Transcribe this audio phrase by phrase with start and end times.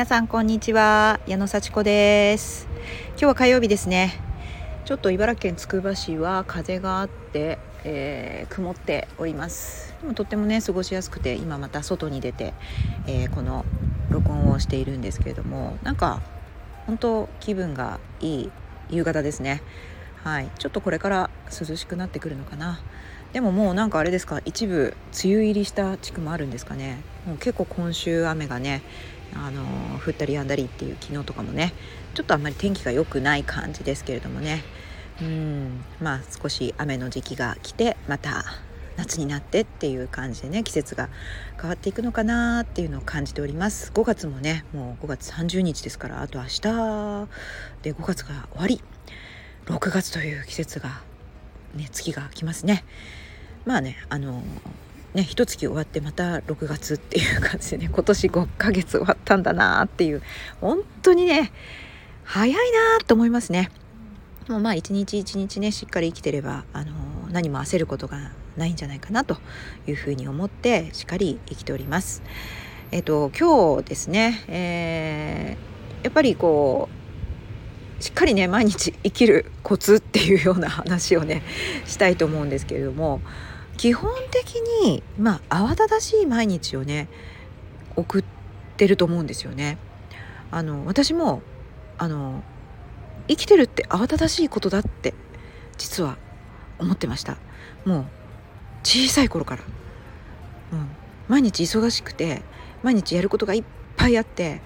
[0.00, 1.20] 皆さんこんにちは。
[1.26, 2.66] 矢野幸子です。
[3.10, 4.14] 今日は火曜日ですね。
[4.86, 9.94] ちょっと茨城県つくば市は風があって、えー、曇っております。
[10.00, 12.54] でもとってもね過ごしやすくて今また外に出て、
[13.06, 13.66] えー、この
[14.08, 16.22] 録音をしているんですけれどもなんか
[16.86, 18.50] 本当気分がいい
[18.88, 19.60] 夕方ですね。
[20.24, 20.48] はい。
[20.58, 22.80] ちょっとこれから涼しくなってくるのかな。
[23.34, 27.02] でももうなんかあれですか一部梅雨入りした地区もあるんですかね。
[27.26, 28.80] もう結構今週雨がね
[29.34, 29.62] あの
[30.04, 31.72] 降ったりやんだりっていう昨日とかもね
[32.14, 34.62] ちょっとあんまり天気が良くない感じですけれどもね。
[35.20, 38.42] うんまあ少し雨の時期が来てまた
[38.96, 41.10] 夏になってっていう感じでね季節が
[41.60, 43.92] 変わっていくのかなっていうのを感じております。
[43.94, 46.60] 5月もねもう5月30日ですからあと明日
[47.82, 48.82] で5月が終わり。
[49.66, 51.02] 6月という季節が
[51.74, 52.84] ね月が来ますね。
[53.64, 54.42] まあねあの
[55.14, 60.22] ね一月終わってまた6月っていう感じでね今年5ヶ月終わったんだなっていう
[60.60, 61.52] 本当にね
[62.24, 62.58] 早いな
[63.06, 63.70] と思いますね。
[64.48, 66.92] もうまあ一日一日ねしっかり生きてればあの
[67.30, 69.38] 何も焦ることがないんじゃないかなと
[69.86, 72.22] いうふうに思ってしっかり生きております。
[72.92, 76.88] えっと今日ですね、えー、やっぱりこ
[77.98, 81.42] うしっかりね毎日生きるコツっていうような話をね
[81.84, 83.20] したいと思うんですけれども
[83.80, 87.08] 基本的にまあ慌ただしい毎日をね
[87.96, 88.24] 送っ
[88.76, 89.78] てると思うんですよね。
[90.50, 91.40] あの私も
[91.96, 92.42] あの
[93.26, 95.14] 生きてるって慌ただしいことだって
[95.78, 96.18] 実は
[96.78, 97.38] 思ってました。
[97.86, 98.04] もう
[98.82, 99.62] 小さい頃から、
[100.74, 100.86] うん、
[101.28, 102.42] 毎日忙しくて
[102.82, 103.64] 毎日やることがいっ
[103.96, 104.60] ぱいあって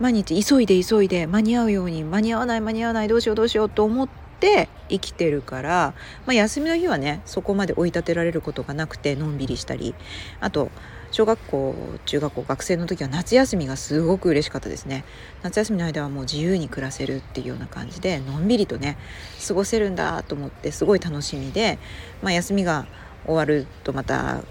[0.00, 4.08] 毎日急いで急いで間に合うように間に合わない間に合わないどうしようどうしようと思っ
[4.40, 5.94] て生きてるから、
[6.26, 9.94] まあ、休みの日はねそこまで追い立てられることがなくてのんびりしたり。
[10.40, 10.70] あと
[11.10, 11.74] 小学校
[12.04, 15.04] 中学校学生の時は夏休みがすごく嬉しかったですね。
[15.42, 18.98] 夏休みの間はもう自由に暮らせるっていうような感じでのんびりとね
[19.46, 21.78] 過ごせるんだと思ってすごい楽しみで、
[22.22, 22.86] まあ、休みが
[23.24, 24.42] 終わるとまた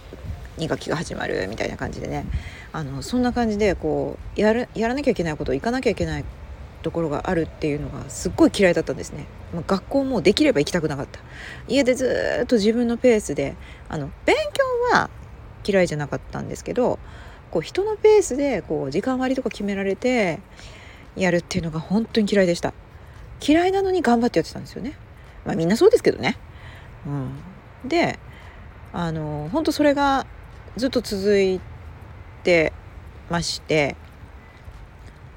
[0.57, 2.25] 2学期が始まるみたいな感じでね。
[2.73, 6.25] あのそんな感じでこうやるやらなきゃいけないこと行かなきゃいけない
[6.83, 9.25] ところがあるっていうのがすっごい嫌いだったんですね。
[9.53, 11.19] まあ、学校もできれば行きたくなかった。
[11.67, 13.55] 家でずっと自分のペースで
[13.89, 15.09] あの勉強は
[15.65, 16.99] 嫌いじゃなかったんですけど
[17.51, 20.39] こう人のペースでこう時間割とか決められて
[21.15, 22.73] やるっていうのが本当に嫌いでした。
[23.45, 24.97] 嫌いなのに頑張ってやってたんですよね。
[25.45, 26.37] まあみんなそうですけどね。
[27.05, 27.09] う
[27.85, 27.89] ん。
[27.89, 28.19] で
[28.93, 30.25] あの本当それが
[30.77, 31.59] ずっと続い
[32.43, 32.71] て
[33.29, 33.95] まして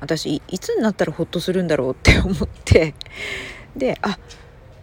[0.00, 2.94] 私いつになったらホッとするんだろうって思って。
[3.76, 4.18] であ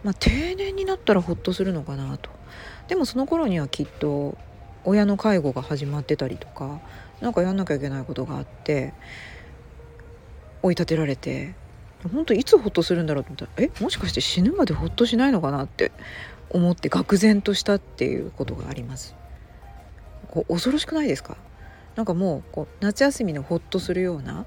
[0.02, 2.30] まあ定年になったらホッとするのかなと。
[2.86, 4.38] でもその頃にはきっと
[4.84, 6.80] 親の介護が始まってたりとか
[7.20, 8.94] 何かやんなきゃいけないことがあって
[10.62, 11.54] 追い立てられて
[12.12, 15.92] 本当いつホッとするんだろうと思ったらえもしかして死ぬまでホッとしないのかなって
[16.48, 19.17] 思って愕然としたっていうことがあります。
[20.30, 21.36] こう恐ろしくないですか？
[21.96, 24.46] なんかもうこう夏休みのホッとするような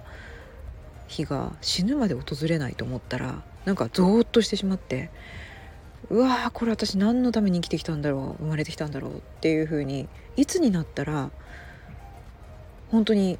[1.08, 5.09] 日が死ぬまで訪れないと思ったらなんかゾーッとしてしまって
[6.09, 11.30] うわーこれ私何のために生きてきたんだろう生まれてきたんだろうっていう風にいつになったら
[12.90, 13.38] 本当に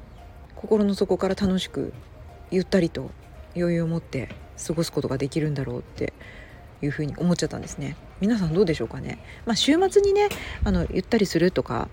[0.54, 1.92] 心の底から楽しく
[2.50, 3.10] ゆったりと
[3.56, 4.28] 余裕を持って
[4.66, 6.12] 過ごすことができるんだろうって
[6.82, 7.96] いうふうに思っちゃったんですね。
[8.20, 9.18] 皆さんどうでしょうかね？
[9.46, 10.28] まあ、週末にね
[10.64, 11.88] あのゆったりするとか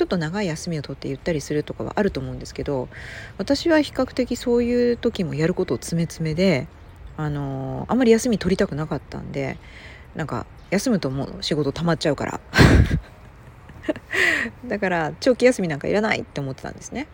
[0.00, 2.88] ちょっと長い休みを取ってゆったりするとかはあると思うんですけど
[3.36, 6.68] 私は比較的そういう時もやることを詰め詰めで
[7.18, 9.58] あのあんまり休み取りたくなかったんで
[10.14, 12.40] なんか休むともう仕事溜まっちゃうから。
[14.64, 17.08] だから長期休みなんかいらないって思ってたんですね。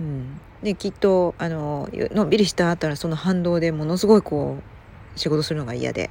[0.00, 4.60] うん、できっとあののんびりした後らその反動でものすごいこ
[5.14, 6.08] う仕事するのが嫌で。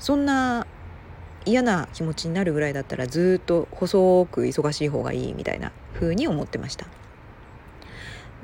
[0.00, 0.66] そんな
[1.46, 6.86] 嫌な気持ちになるぐらいだったらずっと細く忙しい方がいいみたいな風に思ってました。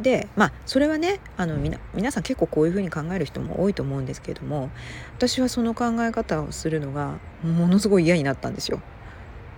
[0.00, 4.70] でまあそれはねあのみな皆さん結構こういうふうに考える人も多いと思うんですけれども
[5.16, 8.81] 私はその考え方をするのがものすごい嫌になったんですよ。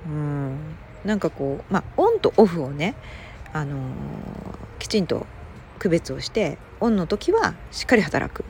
[0.07, 0.57] うん
[1.05, 2.95] なんかこうまあオンとオフをね、
[3.53, 3.81] あのー、
[4.79, 5.27] きちんと
[5.79, 8.45] 区別をしてオンの時はしっかり働く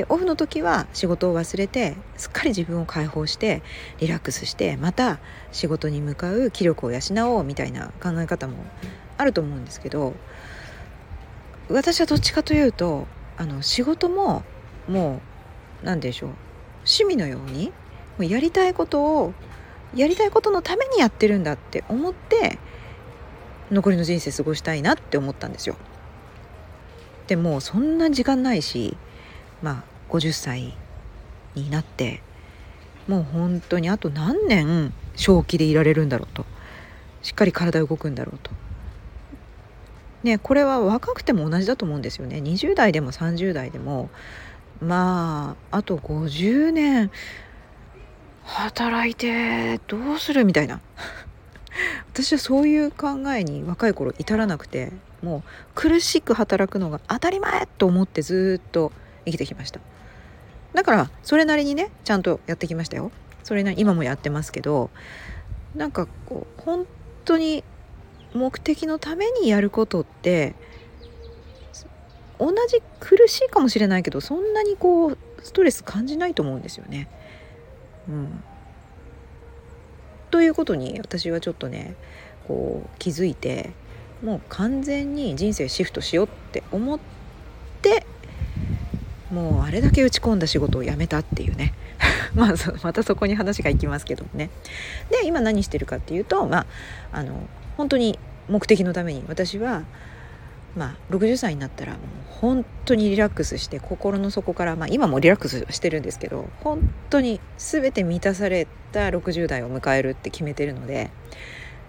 [0.00, 3.62] でオフの時は仕事を忘れてすっかり自分を解放して
[3.98, 5.18] リラックスしてまた
[5.52, 7.00] 仕事に向かう気力を養
[7.36, 8.64] おうみたいな考え方も
[9.18, 10.14] あると思うんですけど
[11.68, 13.06] 私はどっちかというと
[13.36, 14.42] あの仕事も
[14.88, 15.20] も
[15.82, 16.30] う何でしょう
[16.78, 17.72] 趣味のようにも
[18.20, 19.34] うやりたいことを
[19.94, 22.58] やりたいことのためにやってるんだって思って
[23.70, 25.76] 残りの人生過ごしたいなって思ったんですよ。
[27.26, 28.96] でもそんな時間ないし
[29.62, 30.74] まあ50歳
[31.54, 32.22] になって
[33.08, 36.44] もう本当にあと何年正気でいられるんだろうと。
[37.22, 38.50] しっかり体動くんだろうと。
[40.22, 42.38] ね、これは若くても同じだと思うんですよね。
[42.38, 44.10] 20代でも30代でも
[44.80, 47.10] まああと50年
[48.44, 50.80] 働いてどうするみたいな。
[52.12, 54.92] 私はそういう考えに若い頃至らなくて
[55.22, 55.42] もう
[55.74, 58.92] 苦しく働くのが当たり前と思ってずっと
[59.24, 59.80] 生きてきました。
[60.74, 63.10] だからそれなりにねちゃんとやってきましたよ
[63.42, 64.90] それなり今もやってますけど
[65.74, 66.86] なんかこう本
[67.24, 67.64] 当に
[68.34, 70.54] 目的のためにやることって
[72.38, 77.08] 同じ苦しいかもしれないけどそんなにこうストレス感じないと思うんですよね。
[78.08, 78.42] うん、
[80.30, 81.96] ということに私はちょっとね
[82.46, 83.70] こう気づいて
[84.22, 87.19] もう完全に人生シフトしようって思って
[89.30, 91.74] もうあれだけ打ち込んだ仕事を辞めたっていうね。
[92.34, 94.50] まあまたそこに話がいきますけどもね。
[95.10, 96.66] で今何してるかっていうとま
[97.12, 97.34] ああの
[97.76, 98.18] 本当に
[98.48, 99.84] 目的のために私は
[100.76, 111.10] まあ、60歳になったらもう本当にリラックスして心の底から、まあ、今もリラックスしてるんですけど本当に全て満たされた60代を迎えるって決めてるので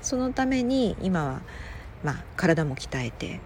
[0.01, 1.41] そのために今は、
[2.03, 3.39] まあ、体も鍛えて、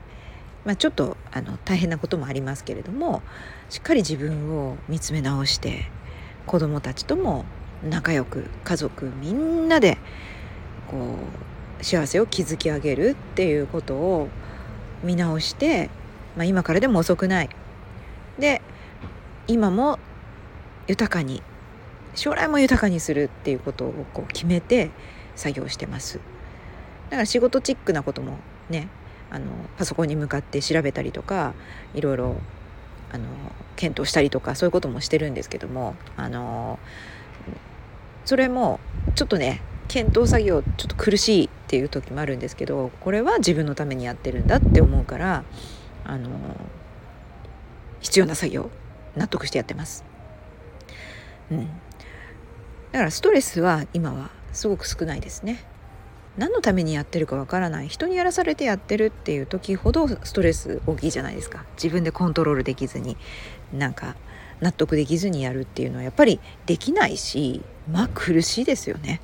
[0.66, 3.22] まあ、ちょっとあの大変なこともありますけれども
[3.70, 5.86] しっかり自分を見つめ直して
[6.48, 7.46] 子どもたちとも
[7.84, 9.98] 仲良く家族みんなで
[10.88, 11.18] こ
[11.80, 14.30] う幸せを築き上げるっていうことを
[15.04, 15.90] 見直して、
[16.36, 17.50] まあ、今からでも遅くない。
[18.40, 18.62] で
[19.48, 20.00] 今も
[20.88, 21.44] 豊かに
[22.16, 24.90] 将来も豊かにするっていうことをこう決めて
[25.36, 26.20] 作業してます。
[27.10, 28.40] だから仕事チックなことも
[28.70, 28.88] ね
[29.36, 29.48] あの
[29.78, 31.54] パソコンに向かって調べたりとか
[31.94, 32.38] いろいろ
[33.12, 33.26] あの
[33.76, 36.80] 検討したりとかそういうこともしてるんですけどもあの
[38.24, 38.80] それも
[39.16, 45.44] ちょっとね検討作業ちょっと苦しいっていう時もあるんですけどこれは自分のためにやってるんだって思うから
[46.06, 46.30] あの
[48.00, 48.70] 必要な作業
[49.18, 50.04] 納得してやってます。
[51.52, 51.68] うん、
[52.92, 55.64] だからストレスは今はすごく少ないですね。
[56.38, 57.88] 何のためにやってるかわからない。
[57.88, 61.66] 人にやらされてやってるっていう時ほどストレス大きいじゃないですか。
[61.76, 63.18] 自分でコントロールできずに。
[63.74, 64.16] なんか
[64.62, 67.62] 納得できずにやるっていうのはやっぱりできないし
[67.92, 69.22] まあ苦しいですよね。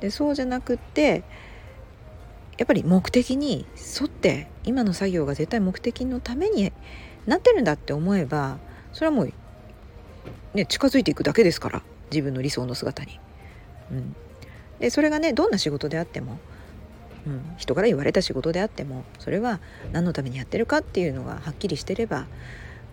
[0.00, 1.22] でそうじゃなくって
[2.58, 3.66] やっぱり目的に
[4.00, 6.72] 沿って今の作業が絶対目的のために
[7.26, 8.58] なってるんだって思えば
[8.92, 9.32] それはもう、
[10.54, 11.82] ね、近づいていくだけですから。
[12.12, 13.18] 自分の理想の姿に。
[13.90, 14.14] うん、
[14.82, 16.40] でそれがねどんな仕事であっても、
[17.24, 19.60] うん、人から言われた仕事であってもそれは
[19.92, 22.26] 何のためにやってるかっていうのがはっきりしてれば、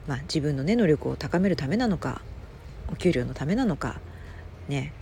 [0.07, 2.21] まあ、自分のね能力を高めるためなのか
[2.91, 3.99] お給料のためなのか
[4.67, 4.93] ね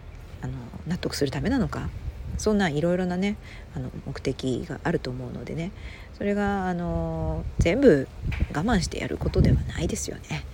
[0.42, 0.54] あの
[0.88, 1.90] 納得するためなのか
[2.38, 3.36] そんないろいろなね
[3.76, 5.72] あの目的があると思うのでね
[6.18, 8.08] それがあの全部
[8.54, 10.46] 我慢してやることではないですよね。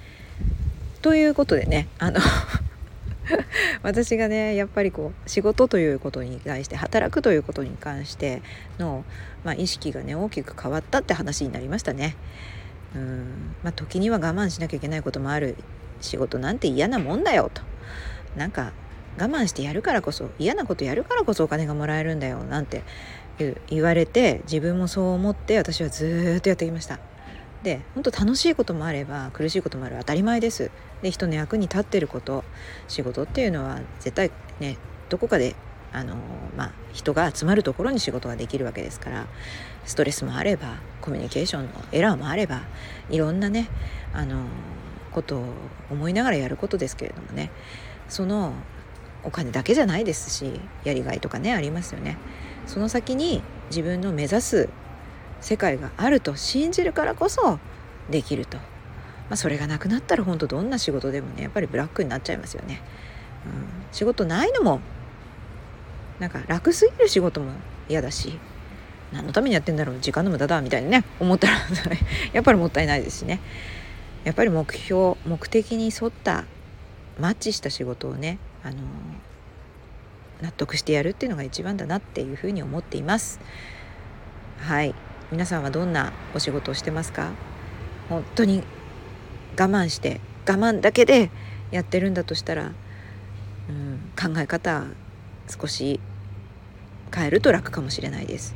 [1.03, 2.19] ということでねあの
[3.83, 8.41] 私がねやっぱりこう仕事ということに対して働くということに関して
[8.79, 9.03] の、
[9.43, 12.15] まあ、意識がね大きく変わったって話になりましたね。
[12.95, 15.55] うんまあ、時には我慢しなきゃいけないこともある
[15.99, 17.63] 仕事なんて嫌なもんだよと
[18.35, 18.71] なんか
[19.17, 22.83] 我慢してやるからこそ嫌なことやるからこそお金がもらえるんだよなんて
[23.67, 26.99] 言われて自分もそう思って私はずっとやってきました。
[27.63, 30.69] で本当楽しいこともあれば苦しいこともある当たり前です。
[31.01, 32.43] で人の役に立ってること
[32.87, 34.77] 仕事っていうのは絶対ね
[35.09, 35.55] どこかで
[35.91, 36.15] あの、
[36.57, 39.27] まあ、人が集まるところに仕事ができるわけですから
[39.85, 42.61] ストレスもあればコミュニケーションのエラーもあれば
[43.09, 43.69] いろんなね
[44.13, 44.45] あの
[45.11, 45.43] ことを
[45.91, 47.51] 思いながらやることですけれどもね
[48.09, 48.53] その
[49.23, 52.17] お金だけじゃないですしやりがいとかねありますよね
[52.65, 54.69] その先に自分の目指す
[55.43, 57.59] 世界があると信じるからこそ
[58.09, 58.63] できると、ま
[59.31, 62.81] あ、それがなくなったら本当どんな仕事でもねやっぱりブラックになっちゃいますよね、
[63.45, 63.51] うん、
[63.91, 64.79] 仕事ないのも
[66.19, 67.51] なんか楽すぎる仕事も
[67.89, 68.39] 嫌だし
[69.11, 71.57] 何のためにやってんだろう時間の無駄だみたいにね思ったら
[72.31, 73.39] やっぱりもったいないですしね。
[74.23, 76.45] やっぱり目標目的に沿った
[77.19, 78.77] マッチした仕事をねあの
[80.41, 83.41] 納得してやるっていうのが一番だなっていうふうに思っています。
[84.59, 84.95] はい。
[85.33, 87.31] 皆さんはどんなお仕事をしてますか？
[88.07, 88.61] 本当に
[89.57, 91.31] 我慢して我慢だけで
[91.71, 92.71] やってるんだとしたら、
[93.67, 94.83] うん、考え方
[95.49, 95.99] 少し
[97.11, 98.53] 変えると楽かもしれないです、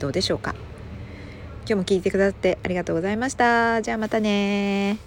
[0.00, 0.56] どうでしょうか？
[1.60, 3.80] 今日も聞いてくださってありがとうございました。
[3.80, 4.98] じゃあまたね